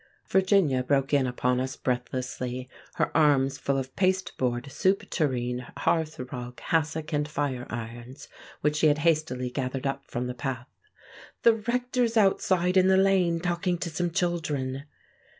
[0.27, 7.13] Virginia broke in upon us breathlessly, her arms full of pasteboard, soup tureen, hearthrug, hassock,
[7.13, 8.27] and fire irons,
[8.61, 10.65] which she had hastily gathered up from the path.
[11.43, 14.85] "The Rector's outside in the lane talking to some children."